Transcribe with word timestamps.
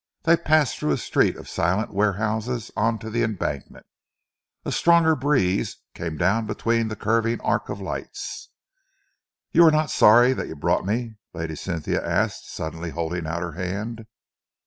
They 0.23 0.35
passed 0.35 0.79
through 0.79 0.93
a 0.93 0.97
street 0.97 1.35
of 1.35 1.47
silent 1.47 1.93
warehouses 1.93 2.71
on 2.75 2.97
to 2.97 3.11
the 3.11 3.21
Embankment. 3.21 3.85
A 4.65 4.71
stronger 4.71 5.15
breeze 5.15 5.77
came 5.93 6.17
down 6.17 6.47
between 6.47 6.87
the 6.87 6.95
curving 6.95 7.39
arc 7.41 7.69
of 7.69 7.79
lights. 7.79 8.49
"You 9.51 9.63
are 9.63 9.69
not 9.71 9.91
sorry 9.91 10.33
that 10.33 10.47
you 10.47 10.55
brought 10.55 10.87
me?" 10.87 11.17
Lady 11.35 11.55
Cynthia 11.55 12.03
asked, 12.03 12.49
suddenly 12.51 12.89
holding 12.89 13.27
out 13.27 13.43
her 13.43 13.51
hand. 13.51 14.07